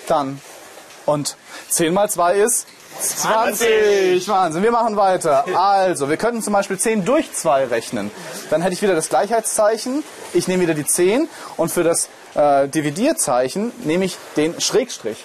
dann 0.07 0.41
und 1.05 1.37
10 1.69 1.93
mal 1.93 2.09
2 2.09 2.35
ist 2.35 2.67
20. 2.99 4.27
Wahnsinn, 4.27 4.63
wir 4.63 4.71
machen 4.71 4.95
weiter. 4.95 5.45
Also, 5.55 6.09
wir 6.09 6.17
könnten 6.17 6.41
zum 6.41 6.53
Beispiel 6.53 6.77
10 6.77 7.05
durch 7.05 7.31
2 7.33 7.65
rechnen. 7.65 8.11
Dann 8.49 8.61
hätte 8.61 8.73
ich 8.73 8.81
wieder 8.81 8.95
das 8.95 9.09
Gleichheitszeichen. 9.09 10.03
Ich 10.33 10.47
nehme 10.47 10.63
wieder 10.63 10.73
die 10.73 10.85
10 10.85 11.29
und 11.57 11.71
für 11.71 11.83
das 11.83 12.09
äh, 12.35 12.67
Dividierzeichen 12.67 13.71
nehme 13.83 14.05
ich 14.05 14.17
den 14.35 14.59
Schrägstrich. 14.59 15.23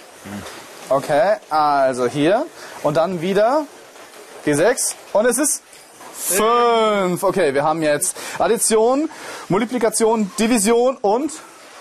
Okay, 0.88 1.36
also 1.50 2.06
hier 2.06 2.46
und 2.82 2.96
dann 2.96 3.20
wieder 3.20 3.66
G6 4.46 4.94
und 5.12 5.26
es 5.26 5.38
ist 5.38 5.62
5. 6.16 7.22
Okay, 7.22 7.54
wir 7.54 7.64
haben 7.64 7.82
jetzt 7.82 8.16
Addition, 8.38 9.10
Multiplikation, 9.48 10.30
Division 10.38 10.96
und 10.98 11.32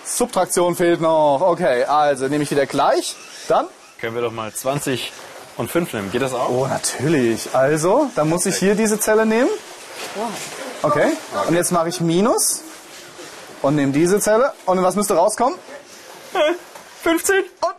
Subtraktion 0.04 0.76
fehlt 0.76 1.00
noch. 1.00 1.40
Okay, 1.40 1.84
also 1.84 2.28
nehme 2.28 2.44
ich 2.44 2.50
wieder 2.50 2.66
gleich. 2.66 3.16
Dann 3.48 3.66
Können 4.00 4.14
wir 4.14 4.22
doch 4.22 4.32
mal 4.32 4.52
20 4.52 5.12
und 5.56 5.70
5 5.70 5.92
nehmen. 5.92 6.10
Geht 6.10 6.22
das 6.22 6.34
auch? 6.34 6.48
Oh, 6.48 6.66
natürlich. 6.66 7.54
Also, 7.54 8.10
dann 8.14 8.28
muss 8.28 8.46
ich 8.46 8.56
hier 8.56 8.74
diese 8.74 8.98
Zelle 8.98 9.26
nehmen. 9.26 9.50
Okay. 10.82 11.12
Und 11.48 11.54
jetzt 11.54 11.72
mache 11.72 11.88
ich 11.88 12.00
Minus 12.00 12.62
und 13.62 13.76
nehme 13.76 13.92
diese 13.92 14.20
Zelle. 14.20 14.52
Und 14.66 14.82
was 14.82 14.96
müsste 14.96 15.14
rauskommen? 15.14 15.58
15? 17.02 17.36
Und 17.36 17.74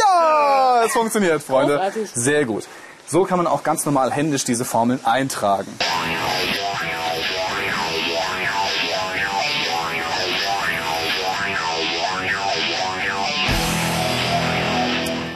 ja, 0.00 0.82
es 0.84 0.92
funktioniert, 0.92 1.42
Freunde. 1.42 1.92
Sehr 2.14 2.44
gut. 2.44 2.64
So 3.06 3.24
kann 3.24 3.38
man 3.38 3.46
auch 3.46 3.62
ganz 3.62 3.86
normal 3.86 4.12
händisch 4.12 4.44
diese 4.44 4.64
Formeln 4.64 5.00
eintragen. 5.04 5.74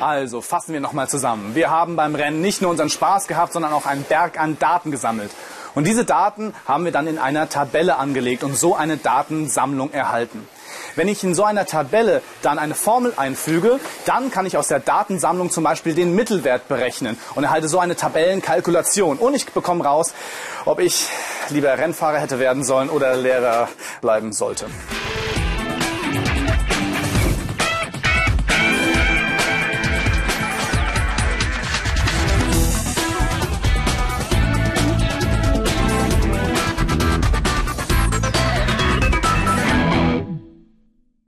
Also 0.02 0.40
fassen 0.40 0.72
wir 0.72 0.80
nochmal 0.80 1.08
zusammen. 1.08 1.54
Wir 1.54 1.70
haben 1.70 1.94
beim 1.94 2.16
Rennen 2.16 2.40
nicht 2.40 2.60
nur 2.60 2.72
unseren 2.72 2.90
Spaß 2.90 3.28
gehabt, 3.28 3.52
sondern 3.52 3.72
auch 3.72 3.86
einen 3.86 4.02
Berg 4.02 4.36
an 4.36 4.58
Daten 4.58 4.90
gesammelt. 4.90 5.30
Und 5.76 5.86
diese 5.86 6.04
Daten 6.04 6.54
haben 6.66 6.84
wir 6.84 6.90
dann 6.90 7.06
in 7.06 7.20
einer 7.20 7.48
Tabelle 7.48 7.98
angelegt 7.98 8.42
und 8.42 8.58
so 8.58 8.74
eine 8.74 8.96
Datensammlung 8.96 9.92
erhalten. 9.92 10.48
Wenn 10.96 11.06
ich 11.06 11.22
in 11.22 11.36
so 11.36 11.44
einer 11.44 11.66
Tabelle 11.66 12.20
dann 12.42 12.58
eine 12.58 12.74
Formel 12.74 13.14
einfüge, 13.16 13.78
dann 14.04 14.32
kann 14.32 14.44
ich 14.44 14.56
aus 14.56 14.66
der 14.66 14.80
Datensammlung 14.80 15.52
zum 15.52 15.62
Beispiel 15.62 15.94
den 15.94 16.16
Mittelwert 16.16 16.66
berechnen 16.66 17.16
und 17.36 17.44
erhalte 17.44 17.68
so 17.68 17.78
eine 17.78 17.94
Tabellenkalkulation. 17.94 19.18
Und 19.18 19.34
ich 19.34 19.46
bekomme 19.52 19.84
raus, 19.84 20.14
ob 20.64 20.80
ich 20.80 21.06
lieber 21.50 21.78
Rennfahrer 21.78 22.18
hätte 22.18 22.40
werden 22.40 22.64
sollen 22.64 22.90
oder 22.90 23.14
Lehrer 23.14 23.68
bleiben 24.00 24.32
sollte. 24.32 24.66